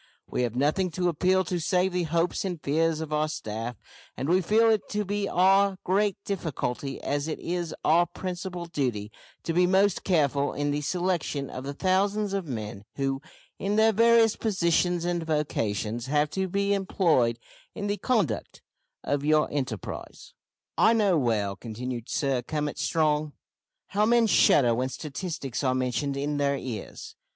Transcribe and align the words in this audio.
We 0.27 0.41
have 0.41 0.55
nothing 0.55 0.89
to 0.93 1.09
appeal 1.09 1.43
to 1.43 1.59
save 1.59 1.93
the 1.93 2.05
hopes 2.09 2.43
and 2.43 2.59
fears 2.59 3.01
of 3.01 3.13
our 3.13 3.27
staff; 3.29 3.75
and 4.17 4.27
we 4.27 4.41
feel 4.41 4.67
it 4.71 4.89
to 4.89 5.05
be 5.05 5.29
our 5.29 5.77
great 5.83 6.17
difficulty, 6.25 6.99
as 7.03 7.27
it 7.27 7.37
is 7.37 7.75
our 7.85 8.07
principal 8.07 8.65
duty, 8.65 9.11
to 9.43 9.53
be 9.53 9.67
most 9.67 10.03
careful 10.03 10.53
in 10.53 10.71
the 10.71 10.81
selection 10.81 11.51
of 11.51 11.65
the 11.65 11.75
thousands 11.75 12.33
of 12.33 12.47
men 12.47 12.83
who, 12.95 13.21
in 13.59 13.75
their 13.75 13.93
various 13.93 14.35
positions 14.35 15.05
and 15.05 15.21
vocations, 15.23 16.07
have 16.07 16.31
to 16.31 16.47
be 16.47 16.73
employed 16.73 17.37
in 17.75 17.85
the 17.85 17.97
conduct 17.97 18.63
of 19.03 19.23
your 19.23 19.47
enterprise. 19.51 20.33
"I 20.79 20.93
know 20.93 21.15
well," 21.15 21.55
continued 21.55 22.09
Sir 22.09 22.41
Cummit 22.41 22.79
Strong, 22.79 23.33
"how 23.89 24.07
men 24.07 24.25
shudder 24.25 24.73
when 24.73 24.89
statistics 24.89 25.63
are 25.63 25.75
mentioned 25.75 26.17
in 26.17 26.37
their 26.37 26.57
ears! 26.57 27.15